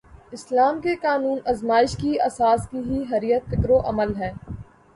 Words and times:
اسلام 0.31 0.79
کے 0.81 0.95
قانون 0.95 1.39
آزمائش 1.45 1.95
کی 1.97 2.15
اساس 2.25 2.67
ہی 2.73 3.03
حریت 3.11 3.43
فکر 3.49 3.69
و 3.69 3.79
عمل 3.89 4.15
ہے۔ 4.15 4.31